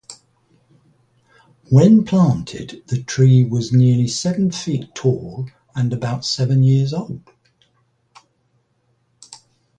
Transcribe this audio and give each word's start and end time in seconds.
When 1.69 2.05
planted, 2.05 2.81
the 2.87 3.03
tree 3.03 3.43
was 3.45 3.71
nearly 3.71 4.07
seven 4.07 4.49
feet 4.49 4.95
tall 4.95 5.51
and 5.75 5.93
about 5.93 6.25
seven 6.25 6.63
years 6.63 6.91
old. 6.91 7.21